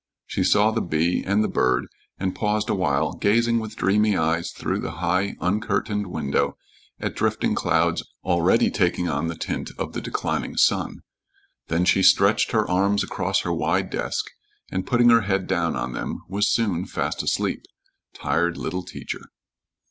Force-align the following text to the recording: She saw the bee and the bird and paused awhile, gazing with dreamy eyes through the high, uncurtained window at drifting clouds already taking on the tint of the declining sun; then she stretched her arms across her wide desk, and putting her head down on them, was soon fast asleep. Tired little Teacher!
She 0.25 0.43
saw 0.43 0.71
the 0.71 0.81
bee 0.81 1.23
and 1.23 1.43
the 1.43 1.47
bird 1.47 1.85
and 2.17 2.33
paused 2.33 2.71
awhile, 2.71 3.13
gazing 3.13 3.59
with 3.59 3.75
dreamy 3.75 4.17
eyes 4.17 4.49
through 4.49 4.79
the 4.79 4.93
high, 4.93 5.35
uncurtained 5.39 6.07
window 6.07 6.57
at 6.99 7.15
drifting 7.15 7.53
clouds 7.53 8.01
already 8.23 8.71
taking 8.71 9.07
on 9.07 9.27
the 9.27 9.35
tint 9.37 9.69
of 9.77 9.93
the 9.93 10.01
declining 10.01 10.57
sun; 10.57 11.01
then 11.67 11.85
she 11.85 12.01
stretched 12.01 12.49
her 12.51 12.67
arms 12.67 13.03
across 13.03 13.41
her 13.41 13.53
wide 13.53 13.91
desk, 13.91 14.25
and 14.71 14.87
putting 14.87 15.11
her 15.11 15.21
head 15.21 15.45
down 15.45 15.75
on 15.75 15.93
them, 15.93 16.23
was 16.27 16.47
soon 16.51 16.87
fast 16.87 17.21
asleep. 17.21 17.61
Tired 18.15 18.57
little 18.57 18.81
Teacher! 18.81 19.27